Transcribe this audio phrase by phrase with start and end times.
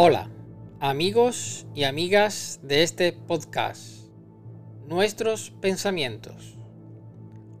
[0.00, 0.30] Hola,
[0.78, 4.04] amigos y amigas de este podcast,
[4.86, 6.56] nuestros pensamientos.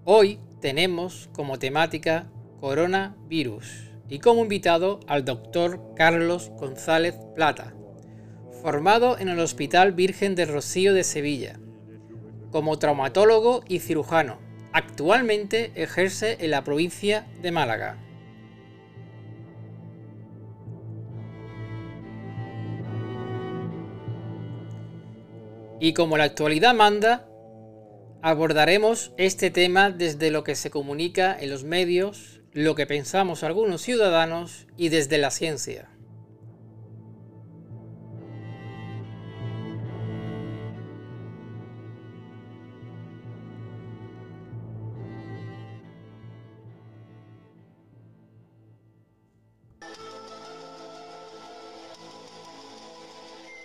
[0.04, 2.30] Hoy tenemos como temática
[2.60, 7.74] coronavirus y como invitado al doctor Carlos González Plata,
[8.62, 11.58] formado en el Hospital Virgen del Rocío de Sevilla,
[12.52, 14.38] como traumatólogo y cirujano.
[14.72, 17.98] Actualmente ejerce en la provincia de Málaga.
[25.80, 27.28] Y como la actualidad manda,
[28.20, 33.82] abordaremos este tema desde lo que se comunica en los medios, lo que pensamos algunos
[33.82, 35.88] ciudadanos y desde la ciencia.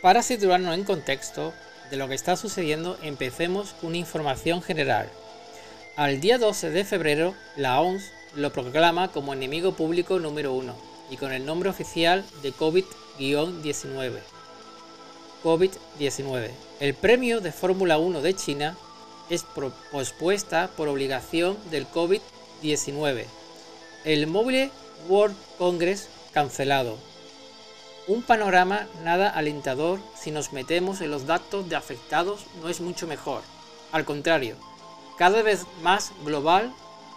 [0.04, 1.54] Para situarnos en contexto,
[1.90, 5.10] de lo que está sucediendo, empecemos con una información general.
[5.96, 10.76] Al día 12 de febrero, la OMS lo proclama como enemigo público número uno
[11.10, 14.20] y con el nombre oficial de COVID-19.
[15.44, 16.50] COVID-19.
[16.80, 18.78] El premio de Fórmula 1 de China
[19.30, 19.46] es
[19.92, 23.26] pospuesta por obligación del COVID-19.
[24.04, 24.72] El Mobile
[25.08, 26.98] World Congress cancelado
[28.08, 33.08] un panorama nada alentador si nos metemos en los datos de afectados no es mucho
[33.08, 33.42] mejor.
[33.92, 34.58] Al contrario,
[35.18, 36.74] cada vez más global,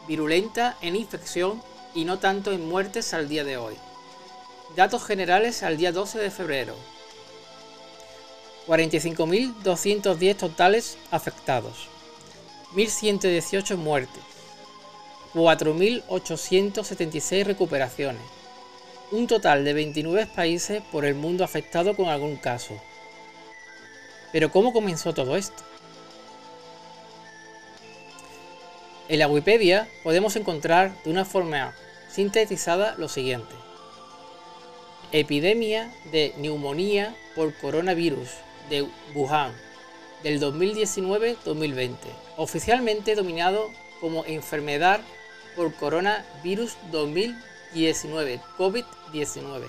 [0.07, 1.61] virulenta en infección
[1.95, 3.75] y no tanto en muertes al día de hoy.
[4.77, 6.77] Datos generales al día 12 de febrero.
[8.69, 11.89] 45.210 totales afectados.
[12.75, 14.23] 1.118 muertes.
[15.35, 18.36] 4.876 recuperaciones
[19.13, 22.81] un total de 29 países por el mundo afectado con algún caso.
[24.33, 25.63] Pero ¿cómo comenzó todo esto?
[29.09, 31.75] En la Wikipedia podemos encontrar de una forma
[32.09, 33.55] sintetizada lo siguiente.
[35.13, 38.31] Epidemia de neumonía por coronavirus
[38.69, 39.53] de Wuhan
[40.25, 41.95] del 2019-2020,
[42.37, 45.01] oficialmente dominado como enfermedad
[45.55, 49.65] por coronavirus 2020 19, COVID-19.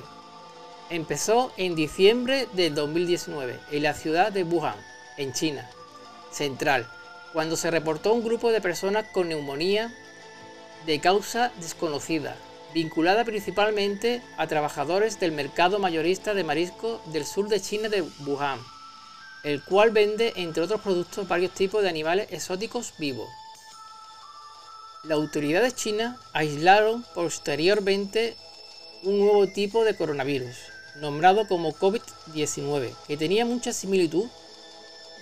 [0.90, 4.76] Empezó en diciembre del 2019 en la ciudad de Wuhan,
[5.18, 5.70] en China,
[6.32, 6.88] central,
[7.34, 9.94] cuando se reportó un grupo de personas con neumonía
[10.86, 12.36] de causa desconocida,
[12.74, 18.60] vinculada principalmente a trabajadores del mercado mayorista de marisco del sur de China de Wuhan,
[19.44, 23.30] el cual vende, entre otros productos, varios tipos de animales exóticos vivos.
[25.08, 28.36] Las autoridades chinas aislaron posteriormente
[29.04, 30.58] un nuevo tipo de coronavirus,
[30.98, 34.28] nombrado como COVID-19, que tenía mucha similitud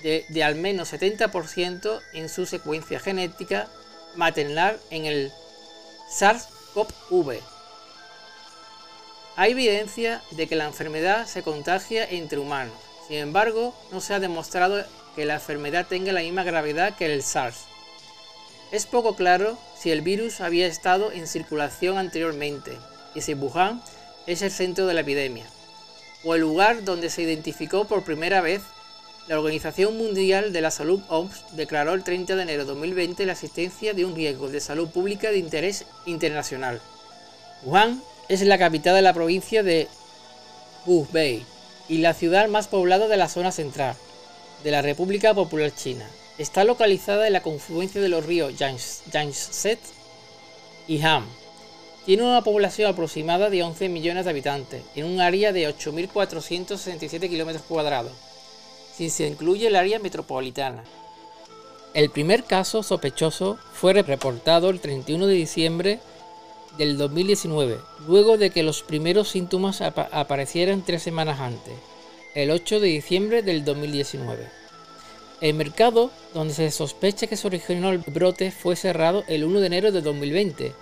[0.01, 3.67] de, al menos 70% en su secuencia genética
[4.15, 5.31] maternal en el
[6.09, 7.39] SARS-CoV.
[9.35, 12.73] Hay evidencia de que la enfermedad se contagia entre humanos.
[13.07, 14.83] Sin embargo, no se ha demostrado
[15.15, 17.74] que la enfermedad tenga la misma gravedad que el SARS.
[18.75, 22.77] Es poco claro si el virus había estado en circulación anteriormente
[23.13, 23.81] y si Wuhan
[24.27, 25.45] es el centro de la epidemia,
[26.25, 28.63] o el lugar donde se identificó por primera vez.
[29.29, 33.31] La Organización Mundial de la Salud OMS declaró el 30 de enero de 2020 la
[33.31, 36.81] existencia de un riesgo de salud pública de interés internacional.
[37.63, 39.87] Wuhan es la capital de la provincia de
[40.85, 41.45] Hubei
[41.87, 43.95] y la ciudad más poblada de la zona central
[44.65, 46.05] de la República Popular China.
[46.37, 49.79] Está localizada en la confluencia de los ríos Yangtze
[50.85, 51.23] y Han.
[52.05, 57.61] Tiene una población aproximada de 11 millones de habitantes, en un área de 8.467 km
[57.61, 58.11] cuadrados,
[58.93, 60.83] si se incluye el área metropolitana.
[61.93, 65.99] El primer caso sospechoso fue reportado el 31 de diciembre
[66.77, 71.73] del 2019, luego de que los primeros síntomas aparecieran tres semanas antes,
[72.35, 74.64] el 8 de diciembre del 2019.
[75.41, 79.67] El mercado donde se sospecha que se originó el brote fue cerrado el 1 de
[79.67, 80.73] enero de 2020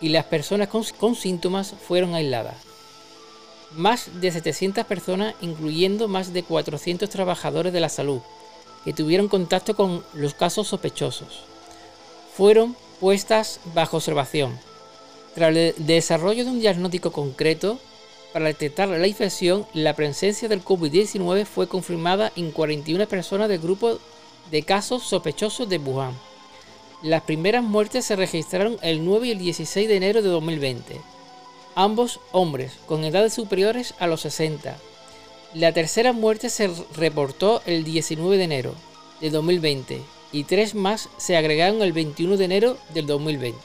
[0.00, 2.56] y las personas con, síntomas fueron aisladas.
[3.72, 8.20] Más de 700 personas, incluyendo más de 400 trabajadores de la salud,
[8.84, 11.42] que tuvieron contacto con los casos sospechosos,
[12.36, 14.58] fueron puestas bajo observación.
[15.34, 17.78] Tras el desarrollo de un diagnóstico concreto,
[18.32, 23.98] para detectar la infección, la presencia del COVID-19 fue confirmada en 41 personas del grupo
[24.50, 26.14] de casos sospechosos de Wuhan.
[27.02, 31.00] Las primeras muertes se registraron el 9 y el 16 de enero de 2020.
[31.74, 34.76] Ambos hombres con edades superiores a los 60
[35.54, 38.74] La tercera muerte se reportó el 19 de enero
[39.20, 43.58] de 2020 y tres más se agregaron el 21 de enero del 2020.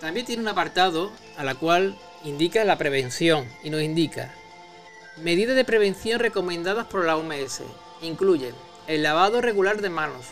[0.00, 4.34] También tiene un apartado a la cual indica la prevención y nos indica
[5.22, 7.62] medidas de prevención recomendadas por la OMS.
[8.02, 8.54] Incluyen
[8.86, 10.26] el lavado regular de manos,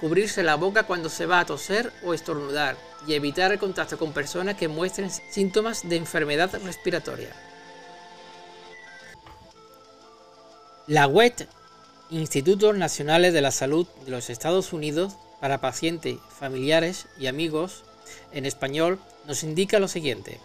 [0.00, 2.76] cubrirse la boca cuando se va a toser o estornudar
[3.06, 7.30] y evitar el contacto con personas que muestren síntomas de enfermedad respiratoria.
[10.86, 11.32] La web
[12.10, 17.84] Institutos Nacionales de la Salud de los Estados Unidos para pacientes, familiares y amigos
[18.32, 20.38] en español nos indica lo siguiente.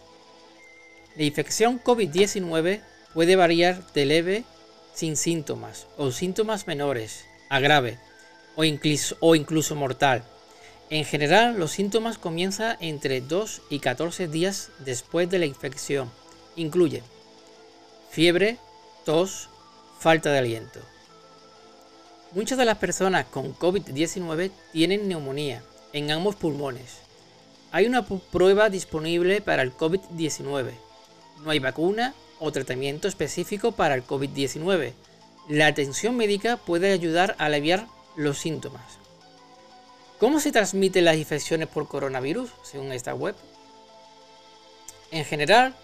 [1.15, 2.81] La infección COVID-19
[3.13, 4.43] puede variar de leve
[4.93, 7.97] sin síntomas o síntomas menores a grave
[8.55, 10.23] o incluso, o incluso mortal.
[10.89, 16.11] En general, los síntomas comienzan entre 2 y 14 días después de la infección.
[16.55, 17.03] Incluye
[18.09, 18.57] fiebre,
[19.05, 19.49] tos,
[19.99, 20.79] falta de aliento.
[22.31, 25.63] Muchas de las personas con COVID-19 tienen neumonía
[25.93, 26.97] en ambos pulmones.
[27.71, 30.88] Hay una prueba disponible para el COVID-19.
[31.43, 34.93] No hay vacuna o tratamiento específico para el COVID-19.
[35.47, 38.99] La atención médica puede ayudar a aliviar los síntomas.
[40.19, 43.35] ¿Cómo se transmiten las infecciones por coronavirus según esta web?
[45.11, 45.75] En general,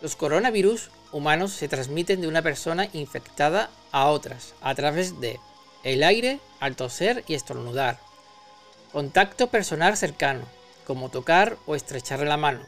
[0.00, 5.40] los coronavirus humanos se transmiten de una persona infectada a otras a través de
[5.84, 7.98] el aire al toser y estornudar,
[8.92, 10.44] contacto personal cercano,
[10.86, 12.60] como tocar o estrechar la mano,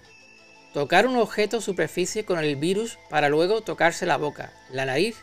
[0.72, 5.16] tocar un objeto o superficie con el virus para luego tocarse la boca, la nariz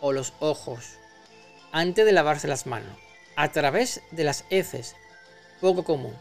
[0.00, 0.98] o los ojos,
[1.72, 2.96] antes de lavarse las manos,
[3.36, 4.94] a través de las heces,
[5.60, 6.14] poco común.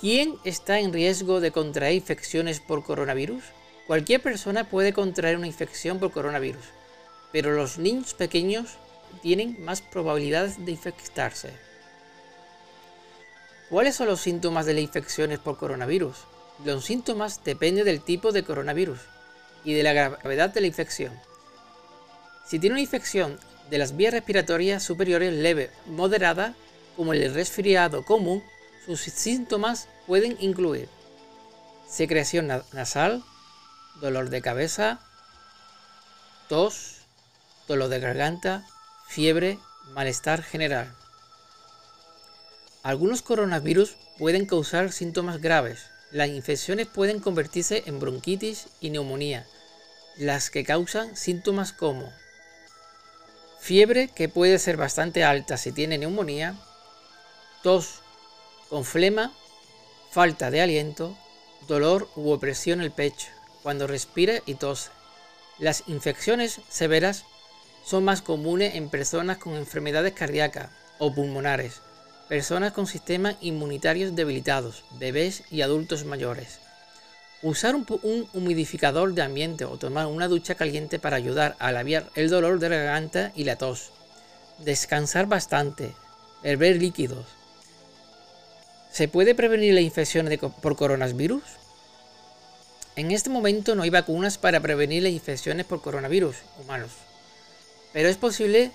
[0.00, 3.42] ¿Quién está en riesgo de contraer infecciones por coronavirus?
[3.88, 6.64] Cualquier persona puede contraer una infección por coronavirus,
[7.32, 8.76] pero los niños pequeños
[9.22, 11.50] tienen más probabilidades de infectarse.
[13.70, 16.16] ¿Cuáles son los síntomas de las infecciones por coronavirus?
[16.64, 19.00] Los síntomas dependen del tipo de coronavirus
[19.64, 21.12] y de la gravedad de la infección.
[22.46, 23.38] Si tiene una infección
[23.70, 26.54] de las vías respiratorias superiores leve moderada,
[26.96, 28.42] como el resfriado común,
[28.86, 30.88] sus síntomas pueden incluir
[31.88, 33.24] secreción nasal,
[34.00, 35.00] dolor de cabeza,
[36.48, 37.02] tos,
[37.66, 38.66] dolor de garganta,
[39.06, 39.58] fiebre,
[39.92, 40.94] malestar general.
[42.82, 45.86] Algunos coronavirus pueden causar síntomas graves.
[46.10, 49.46] Las infecciones pueden convertirse en bronquitis y neumonía,
[50.16, 52.10] las que causan síntomas como
[53.60, 56.56] fiebre, que puede ser bastante alta si tiene neumonía,
[57.62, 58.00] tos
[58.70, 59.34] con flema,
[60.10, 61.16] falta de aliento,
[61.66, 63.28] dolor u opresión en el pecho,
[63.62, 64.90] cuando respira y tose.
[65.58, 67.24] Las infecciones severas
[67.84, 71.82] son más comunes en personas con enfermedades cardíacas o pulmonares,
[72.28, 76.60] personas con sistemas inmunitarios debilitados, bebés y adultos mayores.
[77.42, 82.28] Usar un, humidificador de ambiente o tomar una ducha caliente para ayudar a aliviar el
[82.28, 83.92] dolor de la garganta y la tos.
[84.58, 85.94] Descansar bastante.
[86.42, 87.26] Beber líquidos.
[88.90, 90.28] ¿Se puede prevenir la infección
[90.60, 91.42] por coronavirus?
[92.96, 96.90] En este momento no hay vacunas para prevenir las infecciones por coronavirus humanos,
[97.92, 98.72] pero es posible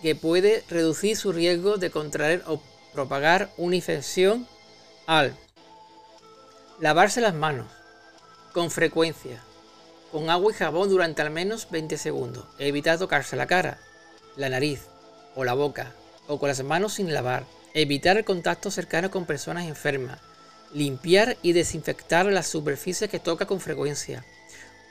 [0.00, 4.46] que puede reducir su riesgo de contraer o propagar una infección
[5.06, 5.34] al
[6.80, 7.66] lavarse las manos
[8.52, 9.42] con frecuencia,
[10.12, 13.78] con agua y jabón durante al menos 20 segundos, evitar tocarse la cara,
[14.36, 14.82] la nariz
[15.34, 15.92] o la boca,
[16.26, 20.20] o con las manos sin lavar, evitar el contacto cercano con personas enfermas,
[20.72, 24.24] limpiar y desinfectar las superficies que toca con frecuencia,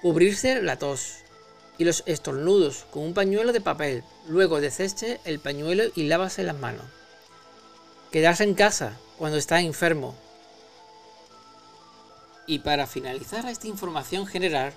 [0.01, 1.19] cubrirse la tos
[1.77, 6.57] y los estornudos con un pañuelo de papel, luego deseche el pañuelo y lávase las
[6.57, 6.85] manos.
[8.11, 10.15] Quedarse en casa cuando está enfermo.
[12.45, 14.73] Y para finalizar esta información general,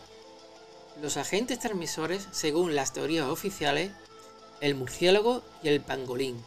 [1.01, 3.93] los agentes transmisores, según las teorías oficiales,
[4.61, 6.43] el murciélago y el pangolín.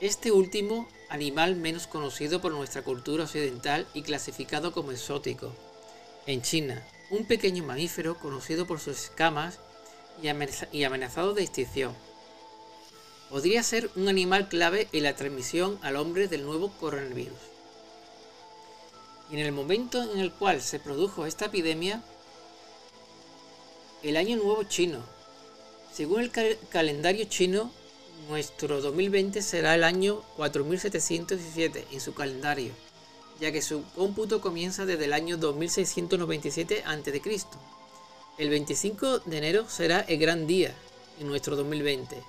[0.00, 5.52] Este último animal menos conocido por nuestra cultura occidental y clasificado como exótico.
[6.26, 6.80] En China,
[7.10, 9.58] un pequeño mamífero conocido por sus escamas
[10.22, 11.92] y amenazado de extinción.
[13.30, 17.38] Podría ser un animal clave en la transmisión al hombre del nuevo coronavirus.
[19.30, 22.02] Y en el momento en el cual se produjo esta epidemia,
[24.02, 24.98] el año nuevo chino.
[25.92, 26.30] Según el
[26.68, 27.72] calendario chino,
[28.28, 32.72] nuestro 2020 será el año 4717 en su calendario,
[33.40, 37.40] ya que su cómputo comienza desde el año 2697 a.C.
[38.36, 40.74] El 25 de enero será el gran día
[41.20, 42.22] en nuestro 2020,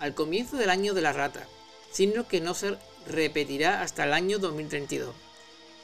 [0.00, 1.46] al comienzo del año de la rata,
[1.92, 2.76] signo que no se
[3.06, 5.14] repetirá hasta el año 2032.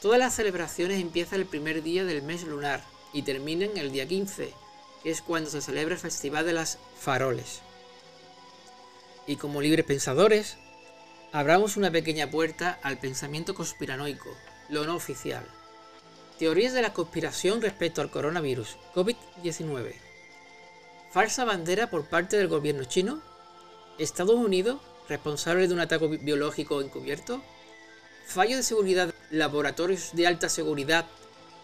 [0.03, 2.83] Todas las celebraciones empiezan el primer día del mes lunar
[3.13, 4.53] y terminan el día 15,
[5.03, 7.61] que es cuando se celebra el Festival de las Faroles.
[9.27, 10.57] Y como libres pensadores,
[11.33, 14.31] abramos una pequeña puerta al pensamiento conspiranoico,
[14.69, 15.45] lo no oficial.
[16.39, 19.95] Teorías de la conspiración respecto al coronavirus COVID-19.
[21.11, 23.23] Falsa bandera por parte del gobierno chino.
[23.99, 27.41] Estados Unidos responsable de un ataque biológico encubierto.
[28.27, 31.07] Fallo de seguridad laboratorios de alta seguridad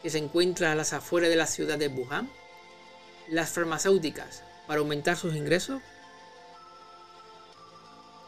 [0.02, 2.30] que se encuentran a las afueras de la ciudad de Wuhan.
[3.28, 5.82] Las farmacéuticas para aumentar sus ingresos.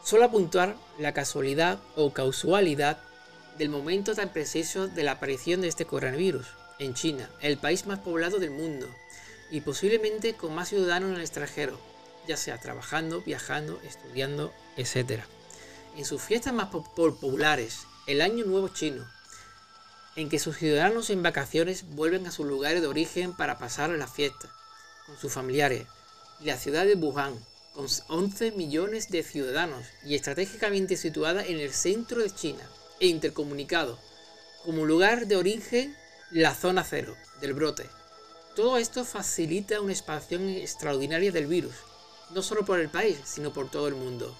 [0.03, 2.99] Solo apuntar la casualidad o causalidad
[3.57, 6.45] del momento tan preciso de la aparición de este coronavirus
[6.77, 8.87] en China, el país más poblado del mundo
[9.49, 11.79] y posiblemente con más ciudadanos en el extranjero,
[12.27, 15.23] ya sea trabajando, viajando, estudiando, etc.
[15.95, 19.05] En sus fiestas más populares, el Año Nuevo Chino,
[20.15, 24.07] en que sus ciudadanos en vacaciones vuelven a sus lugares de origen para pasar la
[24.07, 24.49] fiesta
[25.05, 25.85] con sus familiares,
[26.39, 27.33] y la ciudad de Wuhan,
[27.73, 32.63] con 11 millones de ciudadanos y estratégicamente situada en el centro de China,
[32.99, 33.99] e intercomunicado,
[34.63, 35.95] como lugar de origen
[36.31, 37.85] la zona cero del brote.
[38.55, 41.75] Todo esto facilita una expansión extraordinaria del virus,
[42.31, 44.35] no solo por el país, sino por todo el mundo.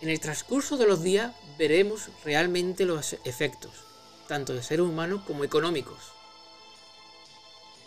[0.00, 3.72] En el transcurso de los días veremos realmente los efectos,
[4.28, 5.98] tanto de ser humano como económicos.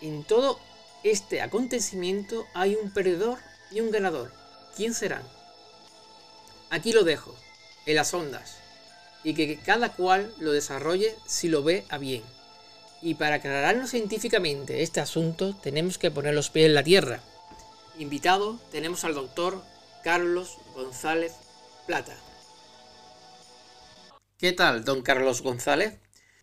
[0.01, 0.60] En todo
[1.03, 3.39] este acontecimiento hay un perdedor
[3.72, 4.34] y un ganador.
[4.75, 5.24] ¿Quién serán?
[6.69, 7.36] Aquí lo dejo,
[7.86, 8.60] en las ondas
[9.24, 12.24] y que cada cual lo desarrolle si lo ve a bien.
[13.01, 17.22] Y para aclararnos científicamente este asunto tenemos que poner los pies en la tierra.
[18.00, 19.62] Invitado tenemos al doctor
[20.06, 21.34] Carlos González
[21.86, 22.15] Plata.
[24.38, 26.00] ¿Qué tal, don Carlos González?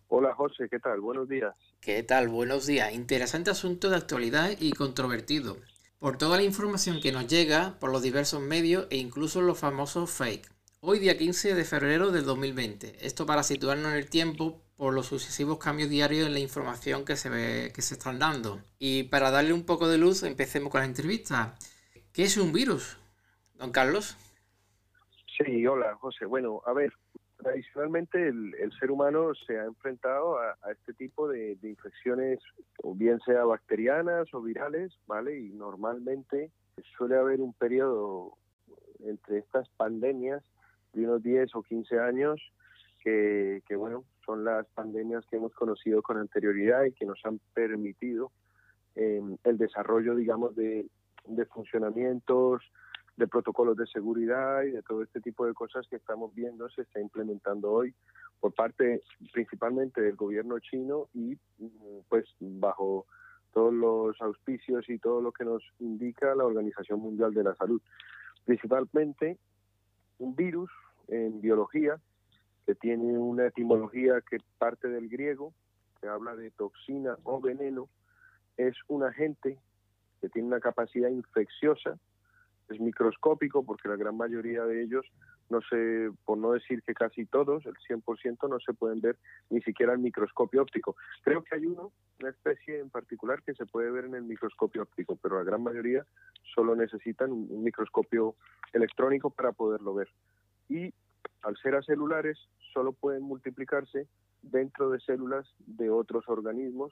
[0.07, 1.01] Hola José, ¿qué tal?
[1.01, 1.55] Buenos días.
[1.81, 2.27] ¿Qué tal?
[2.27, 2.93] Buenos días.
[2.93, 5.57] Interesante asunto de actualidad y controvertido.
[5.97, 10.11] Por toda la información que nos llega por los diversos medios e incluso los famosos
[10.11, 10.47] fake.
[10.81, 13.03] Hoy día 15 de febrero del 2020.
[13.03, 17.15] Esto para situarnos en el tiempo por los sucesivos cambios diarios en la información que
[17.15, 18.61] se, ve, que se están dando.
[18.77, 21.55] Y para darle un poco de luz, empecemos con la entrevista.
[22.13, 22.97] ¿Qué es un virus,
[23.55, 24.15] don Carlos?
[25.37, 26.25] Sí, hola José.
[26.25, 26.93] Bueno, a ver,
[27.37, 32.39] tradicionalmente el, ser humano se ha enfrentado a, este tipo de, de, infecciones,
[32.83, 35.39] o bien sea bacterianas o virales, ¿vale?
[35.39, 36.51] Y normalmente
[36.97, 38.37] suele haber un periodo
[38.99, 40.43] entre estas pandemias
[40.93, 42.41] de unos 10 o 15 años,
[43.03, 48.31] que, bueno, son las pandemias que hemos conocido con anterioridad y que nos han permitido
[48.95, 50.85] em, el desarrollo, digamos, de,
[51.25, 52.61] de funcionamientos,
[53.15, 56.83] de protocolos de seguridad y de todo este tipo de cosas que estamos viendo se
[56.83, 57.93] está implementando hoy
[58.39, 59.01] por parte
[59.33, 61.35] principalmente del gobierno chino y
[62.07, 63.07] pues bajo
[63.53, 67.81] todos los auspicios y todo lo que nos indica la Organización Mundial de la Salud.
[68.45, 69.37] Principalmente
[70.19, 70.69] un virus
[71.07, 71.99] en biología,
[72.67, 75.53] que tiene una etimología que parte del griego,
[76.01, 77.87] que habla de toxina o veneno,
[78.57, 79.57] es un agente
[80.19, 81.97] que tiene una capacidad infecciosa,
[82.67, 85.05] es microscópico porque la gran mayoría de ellos,
[85.49, 89.17] no sé, por no decir que casi todos, el 100% no se pueden ver
[89.49, 90.97] ni siquiera al microscopio óptico.
[91.23, 94.81] Creo que hay uno, una especie en particular que se puede ver en el microscopio
[94.81, 96.05] óptico, pero la gran mayoría
[96.53, 98.35] solo necesitan un microscopio
[98.73, 100.09] electrónico para poderlo ver
[100.69, 100.93] y
[101.47, 102.37] al ser acelulares
[102.73, 104.05] solo pueden multiplicarse
[104.41, 106.91] dentro de células de otros organismos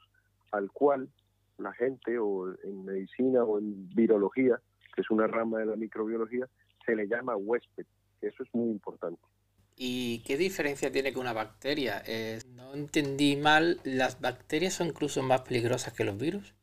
[0.50, 1.10] al cual
[1.58, 4.58] la gente o en medicina o en virología,
[4.94, 6.48] que es una rama de la microbiología,
[6.86, 7.84] se le llama huésped.
[8.22, 9.20] Eso es muy importante.
[9.76, 12.02] ¿Y qué diferencia tiene con una bacteria?
[12.06, 16.54] Eh, no entendí mal, ¿las bacterias son incluso más peligrosas que los virus?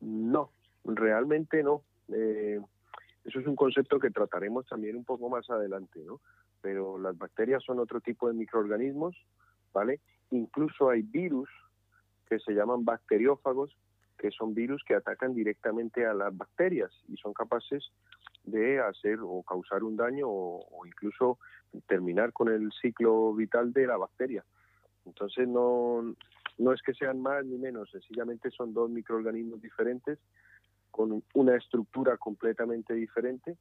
[0.00, 0.50] No,
[0.84, 1.82] realmente no.
[2.12, 2.60] Eh,
[3.24, 6.20] eso es un concepto que trataremos también un poco más adelante, ¿no?
[6.62, 9.16] Pero las bacterias son otro tipo de microorganismos,
[9.72, 10.00] ¿vale?
[10.30, 11.50] Incluso hay virus
[12.28, 13.76] que se llaman bacteriófagos,
[14.16, 17.90] que son virus que atacan directamente a las bacterias y son capaces
[18.44, 21.38] de hacer o causar un daño o, incluso
[21.86, 24.44] terminar con el ciclo vital de la bacteria.
[25.04, 26.14] Entonces no,
[26.58, 30.18] no es que sean más ni menos, sencillamente son dos microorganismos diferentes
[30.90, 33.56] con una estructura completamente diferente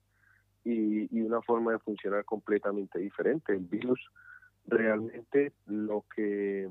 [0.64, 3.54] y, una forma de funcionar completamente diferente.
[3.54, 4.00] El virus
[4.68, 6.70] realmente lo que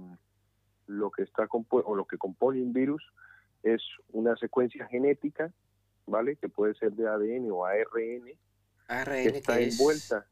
[0.86, 3.02] lo que está o lo que compone un virus
[3.62, 3.82] es
[4.12, 5.52] una secuencia genética,
[6.06, 6.36] ¿vale?
[6.36, 8.32] Que puede ser de ADN o ARN,
[8.88, 10.26] ARN que está envuelta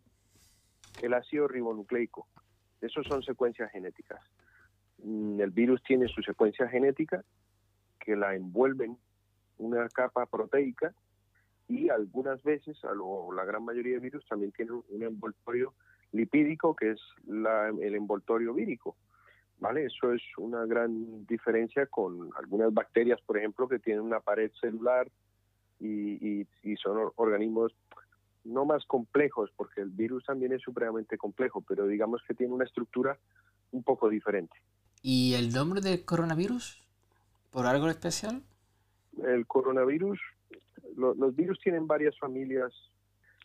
[1.00, 2.26] el ácido ribonucleico.
[2.80, 4.20] Esos son secuencias genéticas.
[5.02, 7.24] Mm, El virus tiene su secuencia genética
[8.00, 8.98] que la envuelven
[9.58, 10.92] una capa proteica
[11.68, 15.74] y algunas veces, lo- la gran mayoría de virus también tienen un envoltorio
[16.12, 18.96] lipídico que es la- el envoltorio vírico.
[19.60, 19.86] ¿Vale?
[19.86, 25.08] Eso es una gran diferencia con algunas bacterias, por ejemplo, que tienen una pared celular
[25.80, 27.74] y, y- y son or- organismos
[28.44, 32.64] no más complejos, porque el virus también es supremamente complejo, pero digamos que tiene una
[32.64, 33.18] estructura
[33.72, 34.56] un poco diferente.
[35.02, 36.80] ¿Y el nombre del coronavirus?
[37.50, 38.42] ¿Por algo especial?
[39.22, 40.20] El coronavirus,
[40.98, 42.72] lo- los virus tienen varias familias,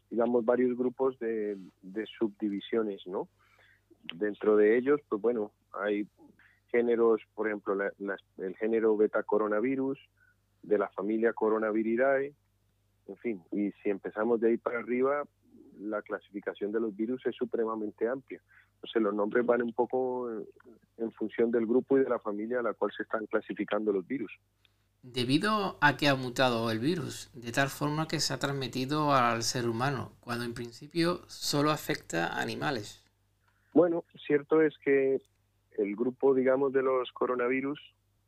[0.09, 1.57] digamos, varios grupos de,
[2.17, 3.27] subdivisiones, ¿no?
[4.15, 6.07] Dentro de ellos, pues bueno, hay
[6.71, 9.99] géneros, por ejemplo, la- el género beta coronavirus,
[10.63, 12.33] de la familia Coronaviridae,
[13.07, 15.23] en fin, y si empezamos de ahí para arriba,
[15.79, 18.41] la clasificación de los virus es supremamente amplia.
[18.75, 20.29] Entonces los nombres van un poco
[20.97, 24.07] en función del grupo y de la familia a la cual se están clasificando los
[24.07, 24.31] virus.
[25.03, 29.43] Debido a que ha mutado el virus, de tal forma que se ha transmitido al
[29.43, 33.03] ser humano, cuando en principio solo afecta a animales.
[33.73, 35.21] Bueno, cierto es que
[35.77, 37.81] el grupo, digamos, de los coronavirus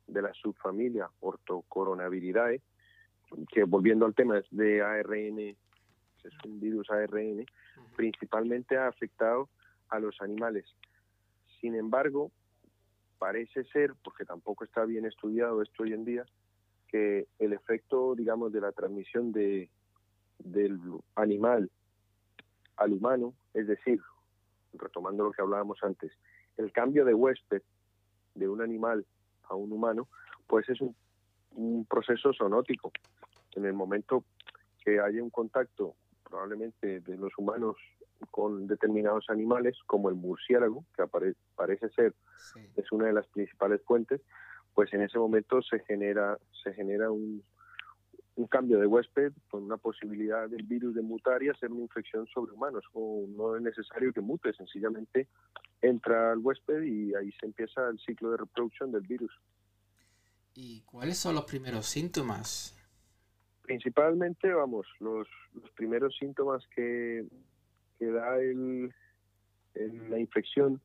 [0.06, 2.60] de la subfamilia Orthocoronaviridae,
[3.50, 7.46] que volviendo al tema es de ARN, es un virus ARN,
[7.96, 9.48] principalmente ha afectado
[9.88, 10.66] a los animales.
[11.58, 12.30] Sin embargo,
[13.18, 16.26] parece ser, porque tampoco está bien estudiado esto hoy en día,
[16.88, 19.68] que el efecto, digamos, de la transmisión de,
[20.38, 20.78] del
[21.14, 21.70] animal
[22.76, 24.00] al humano, es decir,
[24.74, 26.12] retomando lo que hablábamos antes,
[26.56, 27.62] el cambio de huésped
[28.34, 29.04] de un animal
[29.44, 30.08] a un humano,
[30.46, 30.94] pues es un,
[31.52, 32.92] un proceso zoonótico.
[33.52, 34.24] En el momento
[34.84, 35.94] que haya un contacto
[36.28, 37.76] probablemente de los humanos
[38.30, 42.14] con determinados animales, como el murciélago, que apare- parece ser
[42.52, 42.60] Sí.
[42.76, 44.20] es una de las principales fuentes,
[44.76, 47.42] pues en ese momento se genera, se genera un,
[48.34, 52.26] un cambio de huésped con una posibilidad del virus de mutar y hacer una infección
[52.26, 52.84] sobre humanos.
[52.92, 55.28] O no es necesario que mute, sencillamente
[55.80, 59.32] entra al huésped y ahí se empieza el ciclo de reproducción del virus.
[60.54, 62.74] ¿Y cuáles son los primeros síntomas?
[63.62, 67.26] Principalmente, vamos, los, los primeros síntomas que,
[67.98, 68.92] que da el,
[69.74, 70.82] el- la infección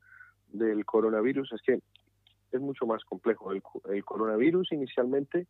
[0.48, 1.80] del coronavirus es que
[2.52, 3.52] es mucho más complejo.
[3.52, 5.46] El, co- el coronavirus inicialmente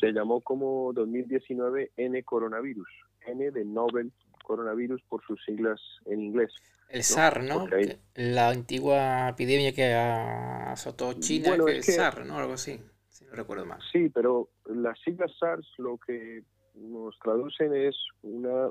[0.00, 2.88] se llamó como 2019 N coronavirus,
[3.26, 4.12] N de Novel
[4.44, 6.52] coronavirus por sus siglas en inglés.
[6.88, 7.66] El SARS, ¿no?
[7.72, 12.38] hay- Que- La antigua epidemia que azotó China, Bueno, que es el que- SARS, ¿no?
[12.38, 13.80] Algo así, si no recuerdo mal.
[13.92, 16.42] Sí, pero las siglas SARS lo que
[16.74, 18.70] nos traducen es una,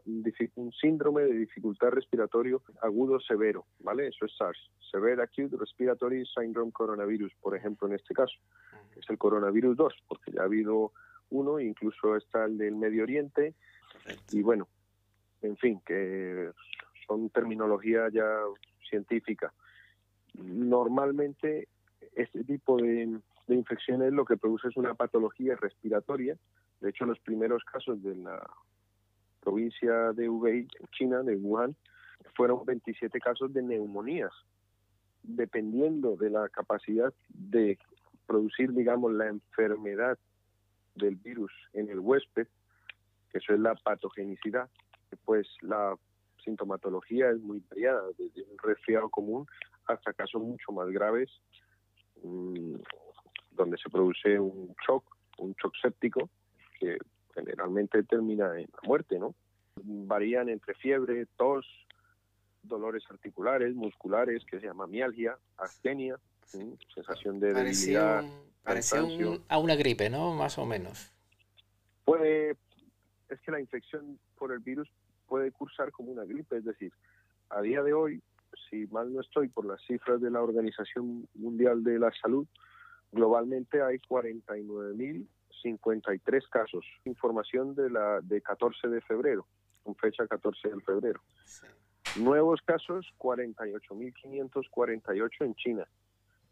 [0.55, 4.07] un síndrome de dificultad respiratorio agudo severo, ¿vale?
[4.07, 8.35] Eso es SARS, Severe Acute Respiratory Syndrome Coronavirus, por ejemplo, en este caso,
[8.93, 10.91] que es el coronavirus 2, porque ya ha habido
[11.29, 13.53] uno, incluso está el del Medio Oriente,
[14.31, 14.67] y bueno,
[15.41, 16.51] en fin, que
[17.07, 18.25] son terminología ya
[18.89, 19.53] científica.
[20.33, 21.67] Normalmente
[22.15, 26.37] este tipo de, de infecciones lo que produce es una patología respiratoria.
[26.81, 28.43] De hecho, los primeros casos de la
[29.39, 31.75] provincia de Hubei, China, de Wuhan,
[32.35, 34.31] fueron 27 casos de neumonías.
[35.23, 37.77] Dependiendo de la capacidad de
[38.25, 40.17] producir, digamos, la enfermedad
[40.95, 42.47] del virus en el huésped,
[43.31, 44.69] que eso es la patogenicidad,
[45.25, 45.95] pues la
[46.43, 49.45] sintomatología es muy variada, desde un resfriado común
[49.85, 51.29] hasta casos mucho más graves,
[52.23, 52.75] mmm,
[53.51, 55.03] donde se produce un shock,
[55.37, 56.29] un shock séptico,
[56.81, 56.97] que
[57.35, 59.35] generalmente termina en la muerte, ¿no?
[59.83, 61.65] Varían entre fiebre, tos,
[62.63, 66.75] dolores articulares, musculares, que se llama mialgia, astenia, ¿sí?
[66.93, 69.43] sensación de Parecía, debilidad, un- parecía un- cansancio.
[69.47, 70.33] a una gripe, ¿no?
[70.33, 71.13] Más o menos.
[72.03, 72.57] puede,
[73.29, 74.89] es que la infección por el virus
[75.27, 76.91] puede cursar como una gripe, es decir,
[77.49, 78.21] a día de hoy,
[78.69, 82.45] si mal no estoy por las cifras de la Organización Mundial de la Salud,
[83.13, 83.99] globalmente hay
[85.63, 86.85] 49.053 casos.
[87.05, 89.45] Información de la de 14 de febrero,
[89.83, 91.21] con fecha 14 de febrero.
[91.45, 91.67] Sí.
[92.17, 95.87] Nuevos casos, 48.548 en China.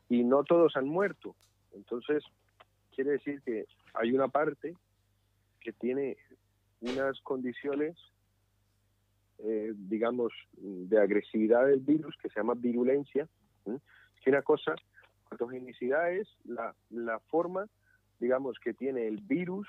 [0.07, 1.35] Y no todos han muerto.
[1.73, 2.23] Entonces,
[2.95, 4.75] quiere decir que hay una parte
[5.59, 6.17] que tiene
[6.81, 7.95] unas condiciones,
[9.39, 13.27] eh, digamos, de agresividad del virus que se llama virulencia.
[13.65, 13.71] ¿sí?
[14.23, 14.75] Que una cosa,
[15.29, 17.67] patogenicidad es la, la forma
[18.19, 19.67] digamos, que tiene el virus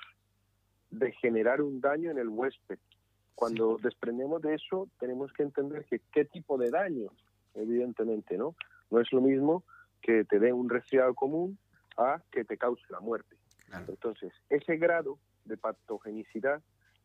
[0.89, 2.79] de generar un daño en el huésped.
[3.35, 7.09] Cuando desprendemos de eso, tenemos que entender que qué tipo de daño,
[7.55, 8.55] evidentemente, ¿no?
[8.89, 9.63] No es lo mismo
[10.01, 11.57] que te dé un resfriado común
[11.97, 13.35] a que te cause la muerte.
[13.87, 16.61] Entonces, ese grado de patogenicidad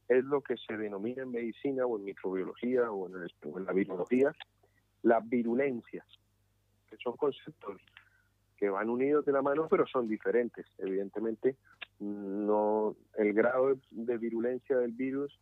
[0.08, 4.32] es lo que se denomina en medicina o en microbiología o en, la virología
[5.02, 6.04] la virulencia,
[6.88, 7.80] que son conceptos
[8.56, 10.66] que van unidos de la mano pero son diferentes.
[10.78, 11.56] Evidentemente,
[12.00, 15.38] no el grado de virulencia del virus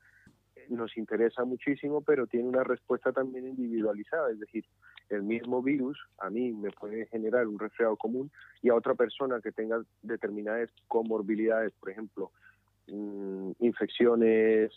[0.69, 4.65] nos interesa muchísimo, pero tiene una respuesta también individualizada, es decir,
[5.11, 8.31] el mismo virus a mí me puede generar un resfriado común
[8.63, 12.31] y a otra persona que tenga determinadas comorbilidades, por ejemplo,
[12.89, 14.73] mm, infecciones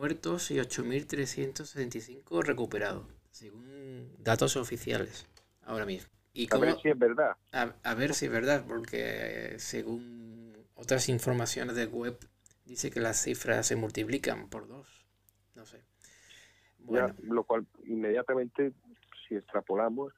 [0.00, 5.26] muertos y 8.375 recuperados, según datos oficiales,
[5.60, 6.08] ahora mismo.
[6.32, 7.36] ¿Y a ver si es verdad.
[7.52, 12.16] A, ver si es verdad, porque según otras informaciones de web,
[12.64, 14.88] dice que las cifras se multiplican por dos.
[15.54, 15.82] No sé.
[16.78, 17.14] Bueno.
[17.20, 18.72] lo cual inmediatamente,
[19.28, 20.14] si extrapolamos,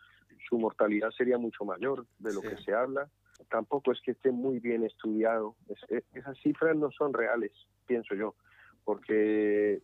[0.49, 3.11] su mortalidad sería mucho mayor de lo que se habla.
[3.51, 5.57] Tampoco es que esté muy bien estudiado.
[5.88, 7.51] E, esas cifras no son reales,
[7.87, 8.37] pienso yo,
[8.85, 9.83] porque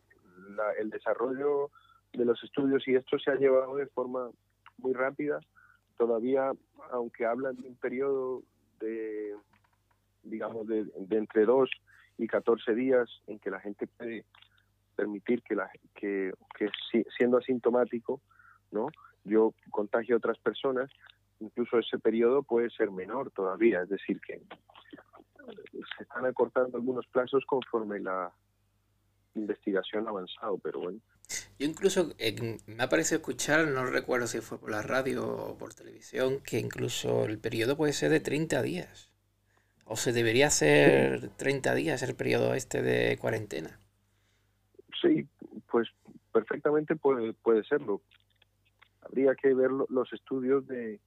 [0.79, 1.71] el desarrollo
[2.13, 4.31] de los estudios y esto se ha llevado de forma
[4.79, 5.41] muy rápida
[5.97, 6.53] todavía,
[6.91, 8.43] aunque hablan de un periodo
[8.81, 9.35] de,
[10.23, 11.71] digamos, de, entre 2
[12.19, 14.25] y 14 días en que la gente puede
[14.97, 16.69] permitir que, la, que, que
[17.17, 18.21] siendo asintomático,
[18.71, 18.89] ¿no?
[19.25, 20.91] Yo contagio a otras personas,
[21.41, 24.41] incluso ese periodo puede ser menor todavía, es decir, que
[25.97, 28.33] se están acortando algunos plazos conforme la
[29.41, 31.01] investigación avanzado, pero bueno.
[31.59, 32.15] Yo incluso
[32.67, 36.59] me ha parecido escuchar, no recuerdo si fue por la radio o por televisión, que
[36.59, 39.11] incluso el periodo puede ser de 30 días.
[39.85, 43.79] O se debería hacer 30 días el periodo este de cuarentena.
[45.01, 45.27] Sí,
[45.71, 45.89] pues
[46.33, 48.03] perfectamente puede, puede serlo.
[49.03, 51.01] Habría que ver los estudios de,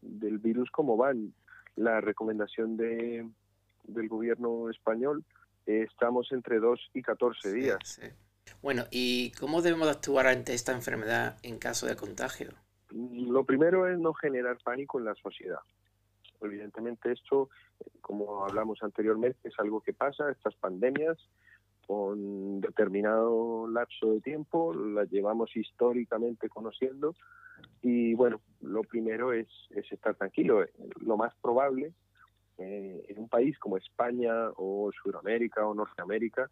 [0.00, 1.32] del virus cómo van.
[1.76, 3.26] La recomendación de,
[3.84, 5.24] del gobierno español,
[5.66, 7.78] eh, estamos entre 2 y 14 días.
[7.82, 8.02] sí.
[8.60, 12.50] Bueno, ¿y cómo debemos actuar ante esta enfermedad en caso de contagio?
[12.90, 15.60] Lo primero es no generar pánico en la sociedad.
[16.40, 17.48] Evidentemente esto,
[18.00, 21.18] como hablamos anteriormente, es algo que pasa, estas pandemias,
[21.86, 27.14] con determinado lapso de tiempo, las llevamos históricamente conociendo
[27.80, 30.64] y bueno, lo primero es, estar tranquilo.
[31.00, 31.92] Lo más probable
[32.62, 36.48] eh, en un país como España o Sudamérica o Norteamérica,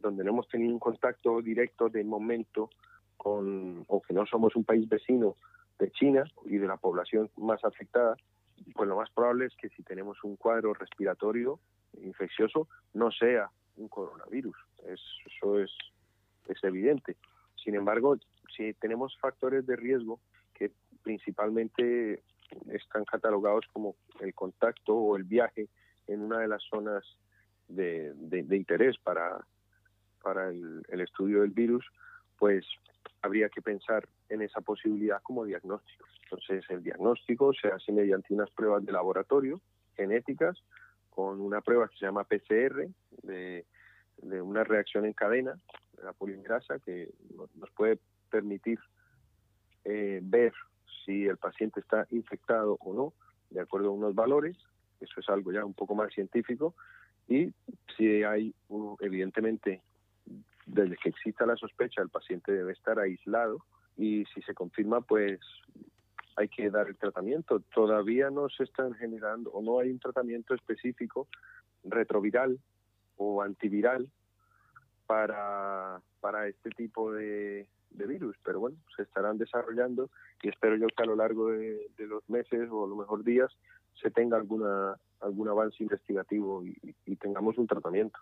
[0.00, 2.68] donde no hemos tenido un contacto directo de momento
[3.16, 5.36] con, o que no somos un país vecino
[5.78, 8.16] de China y de la población más afectada,
[8.74, 11.60] pues lo más probable es que si tenemos un cuadro respiratorio
[12.02, 14.56] infeccioso no sea un coronavirus.
[14.84, 15.70] eso es,
[16.48, 17.16] es evidente.
[17.62, 18.16] Sin embargo,
[18.56, 20.18] si tenemos factores de riesgo
[20.54, 20.72] que
[21.04, 22.22] principalmente
[22.72, 25.68] están catalogados como el contacto o el viaje
[26.06, 27.04] en una de las zonas
[27.68, 29.44] de, de interés para,
[30.22, 31.84] para el, estudio del virus,
[32.38, 32.64] pues
[33.20, 36.06] habría que pensar en esa posibilidad como diagnóstico.
[36.24, 39.60] Entonces, el diagnóstico se hace mediante unas pruebas de laboratorio
[39.96, 40.58] genéticas,
[41.10, 42.88] con una prueba que se llama PCR,
[43.22, 43.66] de,
[44.40, 45.54] una reacción en cadena
[45.96, 47.10] de la polimerasa, que
[47.54, 47.98] nos puede
[48.30, 48.78] permitir
[49.84, 50.52] eh, ver
[51.04, 53.12] si el paciente está infectado o no,
[53.50, 54.56] de acuerdo a unos valores.
[55.00, 56.74] Eso es algo ya un poco más científico.
[57.28, 57.52] Y
[57.96, 58.54] si hay,
[59.00, 59.82] evidentemente,
[60.66, 63.58] desde que exista la sospecha, el paciente debe estar aislado
[63.96, 65.40] y si se confirma, pues
[66.36, 67.60] hay que dar el tratamiento.
[67.74, 71.28] Todavía no se están generando o no hay un tratamiento específico
[71.84, 72.58] retroviral
[73.16, 74.08] o antiviral
[75.06, 80.10] para, para este tipo de, virus, pero bueno, se estarán desarrollando
[80.42, 83.50] y espero yo que a lo largo de, los meses o a lo mejor días
[84.00, 88.18] se tenga alguna algún avance investigativo y, tengamos un tratamiento.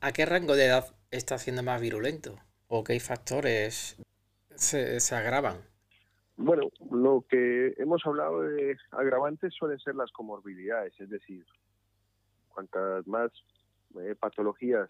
[0.00, 2.36] ¿A qué rango de edad está siendo más virulento?
[2.68, 3.96] ¿O qué factores
[4.54, 5.56] se, se agravan?
[6.36, 11.44] Bueno, lo que hemos hablado de agravantes suelen ser las comorbilidades, es decir,
[12.48, 13.32] cuantas más
[14.00, 14.88] eh, patologías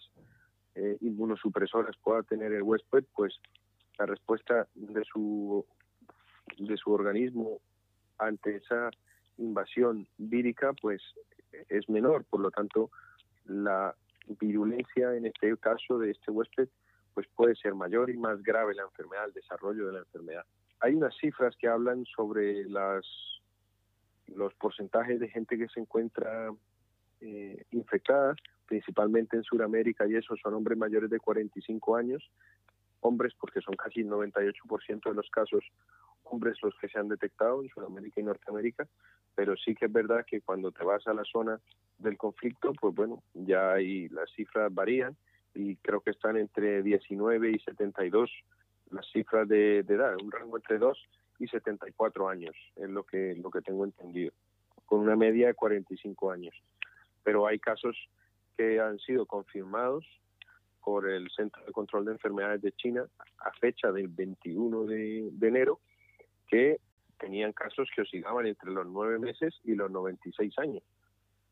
[0.74, 3.34] eh, inmunosupresoras pueda tener el huésped, pues
[3.98, 5.64] la respuesta de su
[6.58, 7.60] de su organismo
[8.18, 8.90] ante esa
[9.38, 11.02] invasión vírica pues
[11.68, 12.90] es menor, por lo tanto
[13.46, 13.94] la
[14.40, 16.68] virulencia en este caso de este huésped
[17.14, 20.44] pues puede ser mayor y más grave la enfermedad, el desarrollo de la enfermedad.
[20.80, 23.04] Hay unas cifras que hablan sobre las
[24.28, 26.50] los porcentajes de gente que se encuentra
[27.20, 28.34] eh, infectada,
[28.66, 32.30] principalmente en Sudamérica, y eso son hombres mayores de 45 años,
[33.02, 35.64] hombres porque son casi el 98% de los casos
[36.24, 38.88] hombres los que se han detectado en Sudamérica y Norteamérica,
[39.34, 41.60] pero sí que es verdad que cuando te vas a la zona
[41.98, 45.16] del conflicto, pues bueno, ya ahí las cifras varían
[45.54, 48.30] y creo que están entre 19 y 72
[48.90, 50.98] las cifras de, edad, un rango entre 2
[51.38, 54.32] y 74 años, es lo que, lo que tengo entendido,
[54.86, 56.54] con una media de 45 años.
[57.24, 57.96] Pero hay casos
[58.56, 60.04] que han sido confirmados
[60.82, 63.04] por el Centro de Control de Enfermedades de China
[63.38, 65.80] a fecha del 21 de, enero,
[66.48, 66.78] que
[67.18, 70.82] tenían casos que oscilaban entre los 9 meses y los 96 años.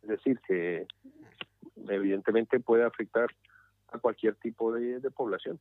[0.03, 0.87] Es decir, que
[1.89, 3.29] evidentemente puede afectar
[3.89, 5.61] a cualquier tipo de, de población.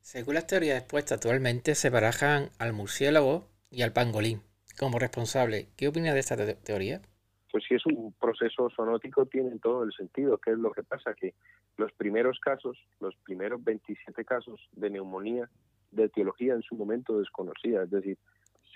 [0.00, 4.42] Según las teorías expuestas actualmente, se barajan al murciélago y al pangolín
[4.78, 5.68] como responsable.
[5.76, 7.02] ¿Qué opina de esta teoría?
[7.50, 10.38] Pues si es un proceso zoonótico tiene todo el sentido.
[10.38, 11.14] ¿Qué es lo que pasa?
[11.14, 11.34] Que
[11.76, 15.48] los primeros casos, los primeros 27 casos de neumonía
[15.90, 18.18] de etiología en su momento desconocida, es decir,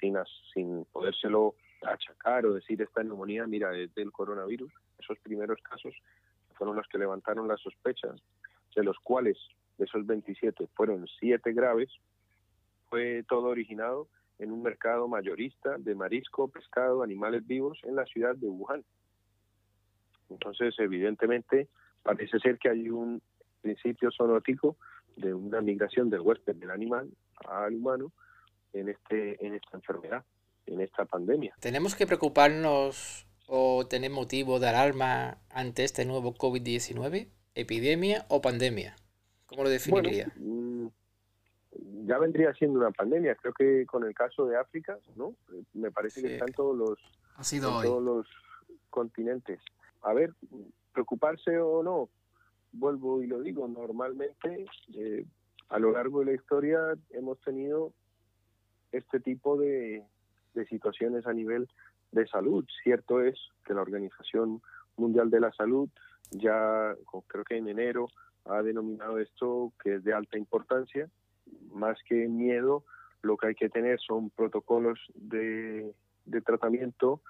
[0.01, 0.17] sin,
[0.55, 5.95] sin podérselo achacar o decir esta neumonía, mira, es del coronavirus, esos primeros casos
[6.55, 8.23] fueron los que levantaron las sospechas,
[8.75, 9.37] de los cuales
[9.79, 11.91] de esos 27 fueron 7 graves,
[12.89, 14.09] fue todo originado
[14.42, 18.85] en un mercado mayorista de marisco, pescado, animales vivos en la ciudad de Wuhan.
[20.28, 21.68] Entonces, evidentemente,
[22.02, 23.22] parece ser que hay un
[23.61, 24.76] principio zoonótico
[25.16, 27.09] de una migración del huésped del animal
[27.46, 28.12] al humano
[28.72, 30.24] en este en esta enfermedad,
[30.66, 31.55] en esta pandemia.
[31.61, 37.28] ¿Tenemos que preocuparnos o tener motivo de alarma ante este nuevo COVID-19?
[37.55, 38.96] ¿Epidemia o pandemia?
[39.46, 40.33] ¿Cómo lo definiría?
[40.37, 40.72] Mm,
[42.07, 43.35] ya vendría siendo una pandemia.
[43.37, 45.35] Creo que con el caso de África, ¿no?
[45.73, 46.99] Me parece que están todos los,
[47.61, 48.27] todos los
[48.91, 49.61] continentes.
[50.03, 50.35] A ver,
[50.93, 52.09] preocuparse o no,
[52.73, 55.25] vuelvo y lo digo, normalmente eh,
[55.69, 56.79] a lo largo de la historia
[57.11, 57.93] hemos tenido
[58.91, 60.05] este tipo de,
[60.55, 61.69] de situaciones a nivel
[62.11, 62.65] de salud.
[62.83, 64.61] Cierto es que la Organización
[64.97, 65.88] Mundial de la Salud
[66.31, 66.95] ya
[67.27, 68.09] creo que en enero
[68.45, 71.09] ha denominado esto que es de alta importancia.
[71.73, 72.85] Más que miedo,
[73.23, 75.95] lo que hay que tener son protocolos de,
[76.45, 77.21] tratamiento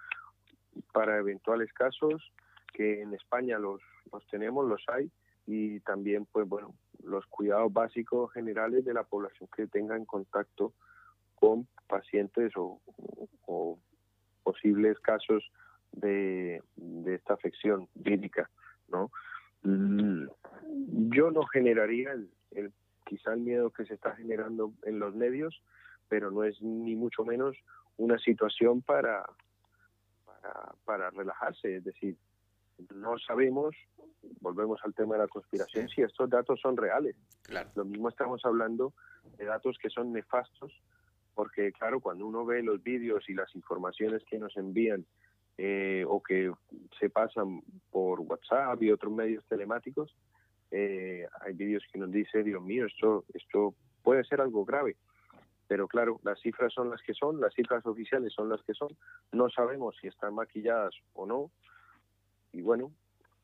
[0.93, 2.33] para eventuales casos,
[2.73, 3.81] que en España los,
[4.11, 5.11] los tenemos, los hay,
[5.47, 10.73] y también, pues bueno, los cuidados básicos generales de la población que tenga en contacto
[11.35, 12.81] con pacientes o,
[14.43, 15.53] posibles casos
[15.93, 18.51] de, de esta afección vírica,
[18.89, 19.11] ¿no?
[19.63, 22.29] Yo no generaría el,
[23.23, 25.63] quizá el miedo que se está generando en los medios,
[26.09, 27.57] pero no es ni mucho menos
[27.97, 29.25] una situación para,
[30.85, 31.77] para, relajarse.
[31.77, 32.17] Es decir,
[32.95, 33.75] no sabemos,
[34.41, 37.17] volvemos al tema de la conspiración, si estos datos son reales.
[37.75, 38.93] Lo mismo estamos hablando
[39.39, 40.73] de datos que son nefastos,
[41.35, 45.07] porque claro, cuando uno ve los vídeos y las informaciones que nos envían
[45.59, 46.53] eh, o que
[46.99, 50.15] se pasan por WhatsApp y otros medios telemáticos,
[50.73, 54.97] eh, hay vídeos que nos dice, Dios mío, esto, esto puede ser algo grave.
[55.69, 58.89] Pero claro, las cifras son las que son, las cifras oficiales son las que son,
[59.33, 61.51] no sabemos si están maquilladas o no.
[62.53, 62.91] Y bueno,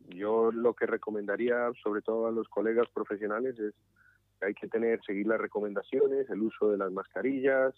[0.00, 3.74] yo lo que recomendaría, sobre todo a los colegas profesionales, es
[4.40, 7.74] que hay que tener, seguir las recomendaciones, el uso de las mascarillas,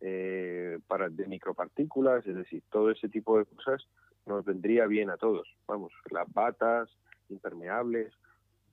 [0.00, 3.86] eh, para de micropartículas, es decir, todo ese tipo de cosas
[4.24, 5.46] nos vendría bien a todos.
[5.66, 6.88] Vamos, las batas
[7.28, 8.12] impermeables,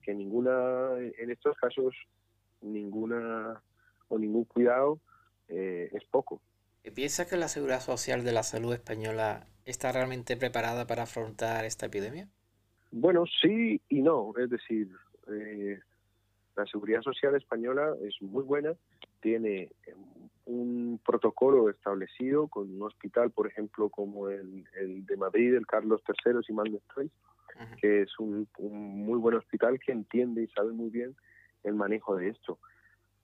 [0.08, 1.94] que ninguna, en estos casos,
[2.62, 3.60] ninguna
[4.08, 4.98] o ningún cuidado
[5.48, 6.40] eh, es poco.
[6.94, 11.84] ¿Piensa que la Seguridad Social de la Salud Española está realmente preparada para afrontar esta
[11.84, 12.26] epidemia?
[12.90, 14.32] Bueno, sí y no.
[14.38, 14.88] Es decir,
[15.30, 15.78] eh,
[16.56, 18.72] La seguridad social española es muy buena,
[19.20, 19.70] tiene
[20.46, 24.64] un protocolo establecido con un hospital, por ejemplo, como el,
[25.04, 27.10] de Madrid, el Carlos III, si mal no estoy,
[27.80, 31.16] que es un, muy buen hospital que entiende y sabe muy bien
[31.64, 32.58] el manejo de esto.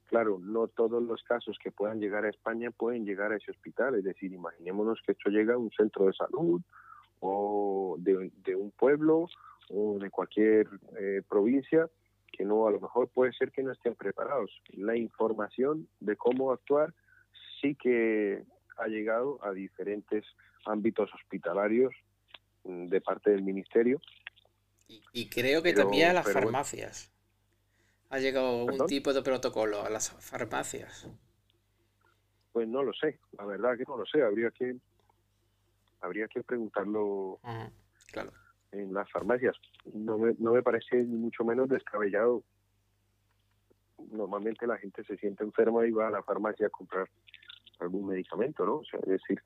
[0.07, 3.95] Claro, no todos los casos que puedan llegar a España pueden llegar a ese hospital,
[3.95, 6.61] es decir, imaginémonos que esto llega a un centro de salud
[7.21, 9.29] o de, un pueblo
[9.71, 10.69] o de cualquier
[10.99, 11.89] eh, provincia
[12.31, 14.51] que no, a lo mejor puede ser que no estén preparados.
[14.73, 16.93] La información de cómo actuar
[17.61, 18.43] sí que
[18.77, 20.25] ha llegado a diferentes
[20.67, 21.95] ámbitos hospitalarios
[22.65, 24.01] mm, de parte del ministerio.
[24.87, 27.11] Y, creo que también a las farmacias.
[28.11, 31.09] Ha llegado un tipo de protocolo a las farmacias.
[32.53, 34.77] Pues no lo sé, la verdad que no lo sé, habría que
[36.01, 37.41] habría que preguntarlo
[38.13, 38.33] claro.
[38.73, 39.57] en las farmacias.
[39.93, 42.45] No me, no me parece ni mucho menos descabellado.
[44.13, 47.09] Normalmente la gente se siente enferma y va a la farmacia a comprar
[47.81, 48.77] algún medicamento, ¿no?
[48.77, 49.43] O sea, es decir,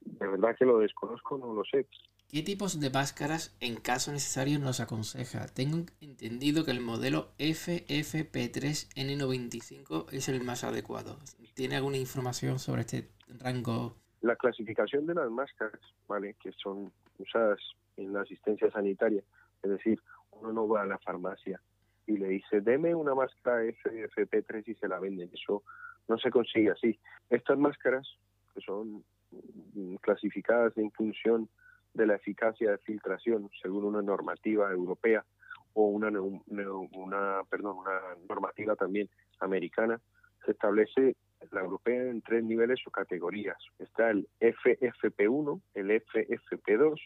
[0.00, 1.86] de verdad que lo desconozco, no lo sé.
[2.34, 5.48] ¿Qué tipos de máscaras en caso necesario nos aconseja?
[5.48, 11.18] Tengo entendido que el modelo FFP3N95 es el más adecuado.
[11.52, 13.98] ¿Tiene alguna información sobre este rango?
[14.22, 16.34] La clasificación de las máscaras, ¿vale?
[16.42, 17.60] Que son usadas
[17.98, 19.22] en la asistencia sanitaria.
[19.62, 21.60] Es decir, uno no va a la farmacia
[22.06, 25.28] y le dice, deme una máscara FFP3 y se la venden.
[25.34, 25.64] Eso
[26.08, 26.98] no se consigue así.
[27.28, 28.08] Estas máscaras,
[28.54, 29.04] que son
[30.00, 31.50] clasificadas en función
[31.94, 35.24] de la eficacia de filtración según una normativa europea
[35.74, 39.08] o una, una, perdón, una normativa también
[39.40, 40.00] americana,
[40.44, 41.16] se establece
[41.50, 43.56] la europea en tres niveles o categorías.
[43.78, 47.00] Está el FFP1, el FFP2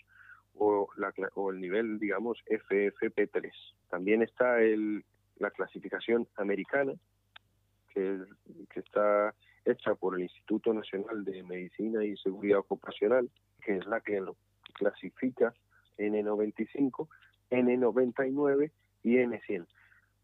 [0.55, 3.51] o, la, o el nivel, digamos, FFP3.
[3.89, 5.05] También está el,
[5.39, 6.93] la clasificación americana,
[7.95, 8.19] que,
[8.71, 13.29] que está hecha por el Instituto Nacional de Medicina y Seguridad Ocupacional,
[13.63, 14.21] que es la que
[14.77, 15.55] clasifica
[15.99, 17.09] N95,
[17.51, 18.71] N99
[19.03, 19.67] y N100.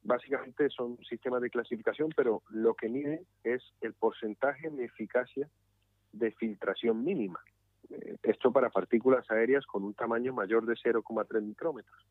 [0.05, 5.49] Básicamente son sistemas de clasificación, pero lo que mide es el porcentaje de eficacia
[6.13, 7.41] de filtración mínima.
[7.91, 12.07] Eh, esto para partículas aéreas con un tamaño mayor de 0,3 micrómetros.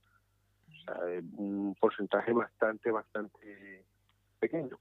[0.69, 0.95] O sea,
[1.38, 3.84] un porcentaje bastante, bastante
[4.39, 4.80] pequeño.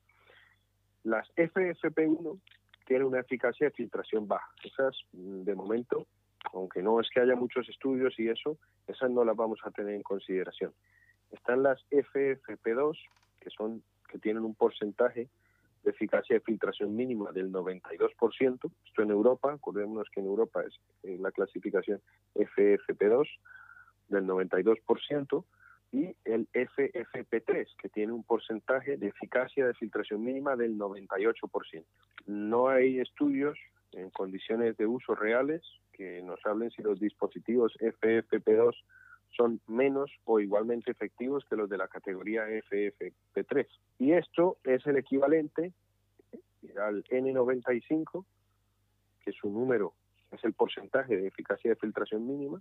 [1.02, 2.40] Las FFP1
[2.86, 4.50] tienen una eficacia de filtración baja.
[4.62, 6.06] Esas, de momento,
[6.52, 9.94] aunque no es que haya muchos estudios y eso, esas no las vamos a tener
[9.94, 10.72] en consideración.
[11.30, 12.98] Están las FFP2,
[13.40, 15.28] que son que tienen un porcentaje
[15.84, 18.70] de eficacia de filtración mínima del 92%.
[18.86, 20.74] Esto en Europa, acordémonos que en Europa es
[21.04, 22.00] eh, la clasificación
[22.34, 23.28] FFP2
[24.08, 25.44] del 92%
[25.92, 31.84] y el FFP3, que tiene un porcentaje de eficacia de filtración mínima del 98%.
[32.26, 33.58] No hay estudios
[33.92, 38.74] en condiciones de uso reales que nos hablen si los dispositivos FFP2
[39.36, 43.66] son menos o igualmente efectivos que los de la categoría FFP3.
[43.98, 45.72] Y esto es el equivalente
[46.80, 48.24] al N95,
[49.24, 49.94] que su número
[50.32, 52.60] es el porcentaje de eficacia de filtración mínima,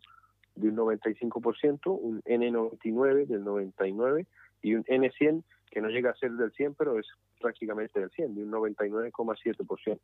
[0.56, 4.26] de un 95%, un N99 del 99
[4.62, 7.08] y un N100 que no llega a ser del 100, pero es
[7.40, 10.00] prácticamente del 100, de un 99,7%.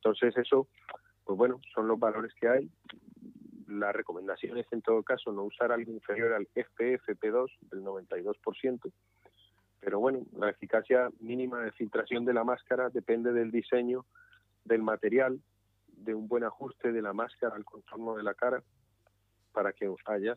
[0.00, 0.66] Entonces eso
[1.30, 2.68] pues bueno, son los valores que hay.
[3.68, 8.92] La recomendación es en todo caso no usar algo inferior al FFP2 del 92%,
[9.78, 14.06] pero bueno, la eficacia mínima de filtración de la máscara depende del diseño
[14.64, 15.40] del material,
[15.86, 18.60] de un buen ajuste de la máscara al contorno de la cara
[19.52, 20.36] para que haya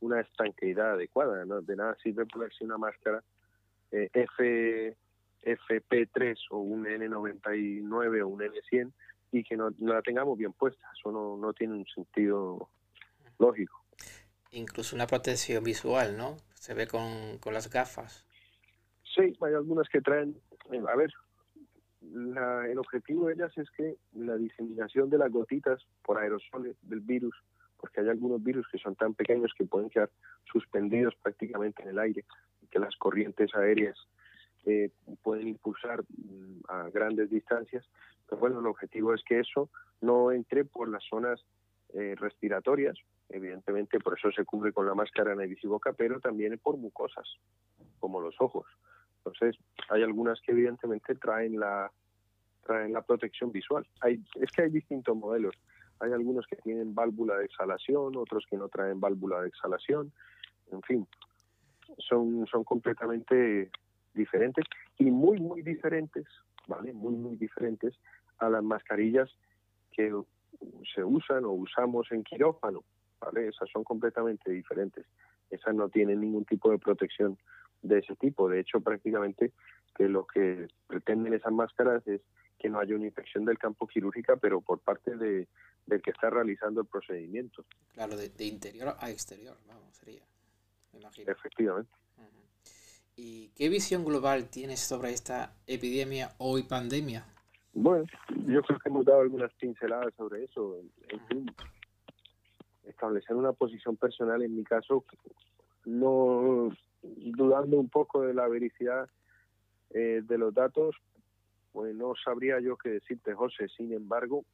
[0.00, 1.44] una estanqueidad adecuada.
[1.44, 3.22] De nada sirve ponerse una máscara
[3.92, 4.10] eh,
[5.44, 8.92] FFP3 o un N99 o un N100
[9.32, 10.86] y que no, la tengamos bien puesta.
[10.98, 12.68] Eso no, no tiene un sentido
[13.38, 13.84] lógico.
[14.52, 16.36] Incluso una protección visual, ¿no?
[16.54, 18.26] Se ve con, con las gafas.
[19.14, 20.36] Sí, hay algunas que traen,
[20.72, 21.12] eh, a ver,
[22.00, 27.00] la, el objetivo de ellas es que la diseminación de las gotitas por aerosoles del
[27.00, 27.34] virus,
[27.78, 30.10] porque hay algunos virus que son tan pequeños que pueden quedar
[30.50, 32.24] suspendidos prácticamente en el aire,
[32.62, 33.96] y que las corrientes aéreas
[34.66, 34.90] eh,
[35.22, 37.84] pueden impulsar mm, a grandes distancias.
[38.28, 41.44] Pero bueno, el objetivo es que eso no entre por las zonas
[41.92, 42.96] eh, respiratorias,
[43.28, 47.28] evidentemente por eso se cubre con la máscara nariz y boca, pero también por mucosas,
[48.00, 48.66] como los ojos.
[49.18, 49.56] Entonces,
[49.88, 51.90] hay algunas que evidentemente traen la
[52.64, 53.86] traen la protección visual.
[54.00, 55.54] Hay, es que hay distintos modelos.
[56.00, 60.12] Hay algunos que tienen válvula de exhalación, otros que no traen válvula de exhalación.
[60.72, 61.06] En fin,
[61.98, 63.70] son, son completamente
[64.14, 64.64] diferentes
[64.98, 66.26] y muy, muy diferentes,
[66.66, 66.92] ¿vale?
[66.92, 67.94] Muy, muy diferentes
[68.38, 69.30] a las mascarillas
[69.92, 70.12] que
[70.94, 72.84] se usan o usamos en quirófano,
[73.20, 73.48] ¿vale?
[73.48, 75.06] Esas son completamente diferentes.
[75.50, 77.38] Esas no tienen ningún tipo de protección
[77.82, 78.48] de ese tipo.
[78.48, 79.52] De hecho, prácticamente
[79.94, 82.20] que lo que pretenden esas máscaras es
[82.58, 85.48] que no haya una infección del campo quirúrgica, pero por parte de,
[85.86, 87.64] del que está realizando el procedimiento.
[87.92, 90.24] Claro, de, interior a exterior, vamos, sería,
[90.92, 91.30] me imagino.
[91.30, 91.90] Efectivamente.
[93.16, 97.24] ¿Y qué visión global tienes sobre esta epidemia o pandemia?
[97.72, 98.06] Bueno,
[98.46, 100.78] yo creo que hemos dado algunas pinceladas sobre eso.
[102.84, 105.04] Establecer una posición personal, en mi caso,
[105.84, 106.70] no
[107.02, 109.08] dudando un poco de la vericidad
[109.90, 110.96] eh, de los datos,
[111.72, 113.68] pues no sabría yo qué decirte, José.
[113.76, 114.44] Sin embargo,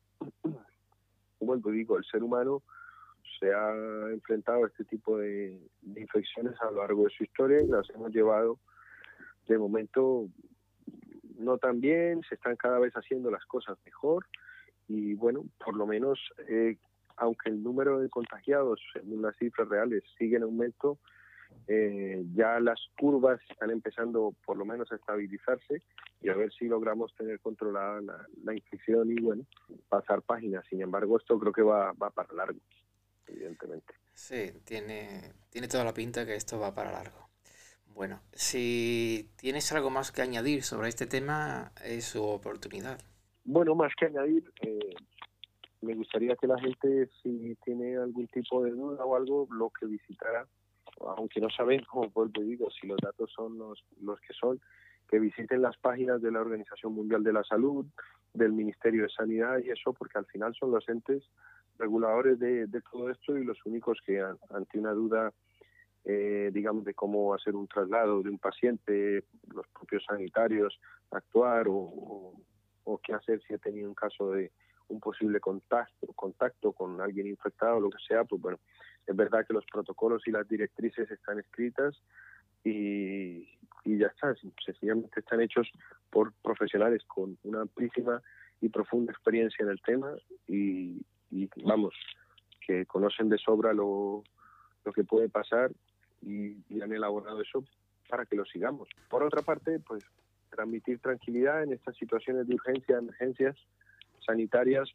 [1.40, 2.62] vuelvo digo, el ser humano
[3.41, 3.72] se ha
[4.12, 5.59] enfrentado a este tipo de,
[5.97, 8.59] infecciones a lo largo de su historia y las hemos llevado
[9.49, 10.28] de momento
[11.38, 14.26] no tan bien, se están cada vez haciendo las cosas mejor
[14.86, 16.76] y bueno, por lo menos eh,
[17.16, 20.99] aunque el número de contagiados en las cifras reales sigue en aumento,
[21.66, 25.82] eh, ya las curvas están empezando por lo menos a estabilizarse
[26.20, 28.01] y a ver si logramos tener controlada
[28.43, 29.45] la, infección y bueno,
[29.88, 30.64] pasar páginas.
[30.68, 32.59] Sin embargo, esto creo que va, va para largo,
[33.30, 33.94] evidentemente.
[34.14, 37.28] Sí, tiene, tiene toda la pinta que esto va para largo.
[37.94, 42.98] Bueno, si tienes algo más que añadir sobre este tema, es su oportunidad.
[43.44, 44.94] Bueno, más que añadir, eh,
[45.80, 49.86] me gustaría que la gente, si tiene algún tipo de duda o algo, lo que
[49.86, 50.46] visitara
[51.16, 54.60] aunque no sabemos, vuelvo y digo, si los datos son los, los que son,
[55.08, 57.86] que visiten las páginas de la Organización Mundial de la Salud,
[58.32, 61.24] del Ministerio de Sanidad y eso, porque al final son los entes
[61.80, 65.32] reguladores de, todo esto y los únicos que ante una duda,
[66.04, 70.78] eh, digamos, de cómo hacer un traslado de un paciente, los propios sanitarios
[71.10, 72.34] actuar o,
[73.02, 74.50] qué hacer si ha tenido un caso de
[74.88, 78.58] un posible contacto, contacto con alguien infectado lo que sea, pues bueno,
[79.06, 81.96] es verdad que los protocolos y las directrices están escritas
[82.64, 83.48] y,
[83.84, 85.70] ya está, sencillamente están hechos
[86.10, 88.20] por profesionales con una amplísima
[88.60, 90.12] y profunda experiencia en el tema
[90.48, 91.00] y,
[91.64, 91.94] vamos,
[92.66, 94.22] que conocen de sobra lo,
[94.84, 95.70] lo que puede pasar
[96.22, 97.64] y, y, han elaborado eso
[98.08, 98.88] para que lo sigamos.
[99.08, 100.04] Por otra parte, pues
[100.50, 103.56] transmitir tranquilidad en estas situaciones de urgencia, emergencias
[104.26, 104.90] sanitarias,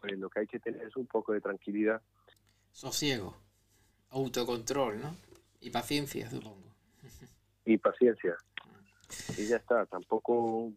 [0.00, 2.00] pues lo que hay que tener es un poco de tranquilidad.
[2.72, 3.48] Sosiego
[4.10, 5.14] autocontrol, ¿no?
[5.60, 6.62] Y paciencia, supongo.
[7.64, 8.36] Y paciencia.
[9.36, 10.72] Y ya está, tampoco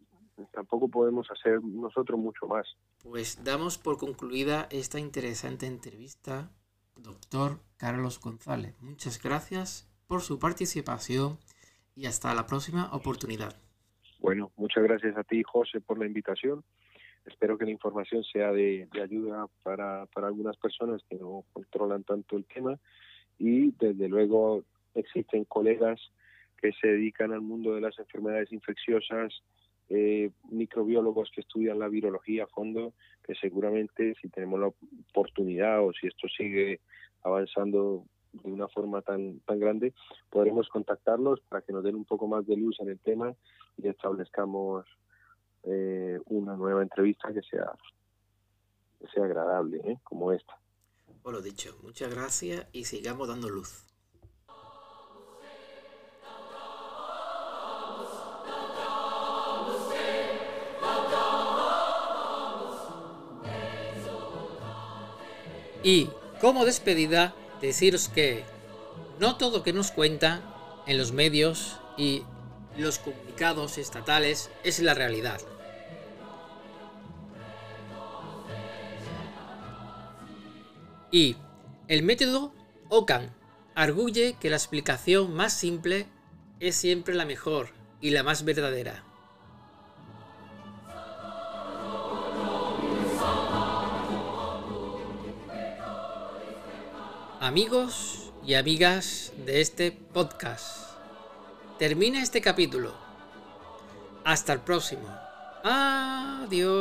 [0.51, 2.68] tampoco podemos hacer nosotros mucho más.
[3.04, 6.52] Pues damos por concluida esta interesante entrevista,
[6.95, 8.80] doctor Carlos González.
[8.80, 11.39] Muchas gracias por su participación
[11.95, 13.56] y hasta la próxima oportunidad.
[14.20, 16.64] Bueno, muchas gracias a ti, José, por la invitación.
[17.26, 22.38] Espero que la información sea de, ayuda para, para algunas personas que no controlan tanto
[22.38, 22.80] el tema
[23.39, 25.99] y desde luego existen colegas
[26.62, 29.41] que se dedican al mundo de las enfermedades infecciosas,
[29.94, 34.72] eh, microbiólogos que estudian la virología a fondo, que seguramente si tenemos la
[35.10, 36.80] oportunidad o si esto sigue
[37.24, 39.94] avanzando de una forma tan, tan grande,
[40.30, 43.36] podremos contactarlos para que nos den un poco más de luz en el tema
[43.78, 44.86] y establezcamos
[45.64, 47.74] eh, una nueva entrevista que sea,
[48.98, 49.98] que sea agradable, ¿eh?
[50.04, 50.58] como esta.
[51.22, 53.91] Por lo dicho, muchas gracias y sigamos dando luz.
[65.84, 66.10] Y
[66.40, 68.44] como despedida, deciros que
[69.20, 70.42] no todo que nos cuentan
[70.88, 72.24] en los medios y
[72.78, 75.42] los comunicados estatales es la realidad.
[81.12, 81.36] Y
[81.88, 82.54] el método
[82.90, 83.36] Ocan
[83.76, 86.08] arguye que la explicación más simple
[86.60, 87.70] es siempre la mejor
[88.00, 89.04] y la más verdadera.
[97.42, 100.92] Amigos y amigas de este podcast,
[101.80, 102.94] termina este capítulo.
[104.24, 105.08] Hasta el próximo.
[105.64, 106.72] Adiós.